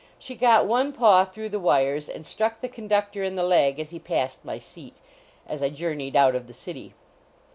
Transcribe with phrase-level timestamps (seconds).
[0.17, 3.91] She got one paw through the wires and struck the conductor in the leg as
[3.91, 4.95] he passed my seat,
[5.45, 6.95] as I journeyed out of the city.